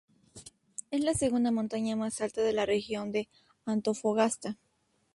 Es 0.89 1.01
la 1.03 1.13
segunda 1.13 1.51
montaña 1.51 1.95
más 1.95 2.21
alta 2.21 2.41
de 2.41 2.53
la 2.53 2.65
Región 2.65 3.11
de 3.11 3.29
Antofagasta. 3.67 4.57